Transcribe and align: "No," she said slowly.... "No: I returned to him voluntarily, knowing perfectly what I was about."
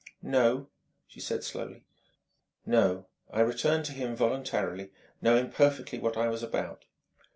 "No," 0.23 0.69
she 1.05 1.19
said 1.19 1.43
slowly.... 1.43 1.83
"No: 2.65 3.05
I 3.31 3.41
returned 3.41 3.85
to 3.85 3.91
him 3.93 4.15
voluntarily, 4.15 4.89
knowing 5.21 5.51
perfectly 5.51 5.99
what 5.99 6.17
I 6.17 6.27
was 6.27 6.41
about." 6.41 6.85